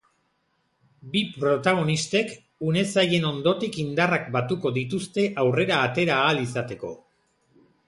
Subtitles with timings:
[1.11, 2.31] Bi protagonistek
[2.69, 6.95] une zailen ondotik indarrak batuko dituzte aurrera atera ahal izateko.